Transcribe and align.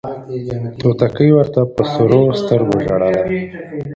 توتکۍ 0.79 1.29
ورته 1.33 1.61
په 1.75 1.81
سرو 1.93 2.21
سترګو 2.41 2.75
ژړله 2.85 3.23